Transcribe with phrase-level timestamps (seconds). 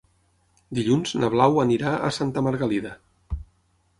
[0.77, 2.95] Dilluns na Blau anirà a Santa Margalida.